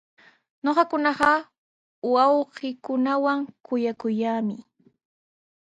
[0.63, 1.11] Ñuqakuna
[2.13, 4.55] wawqiikunawan kuyanakuyaami.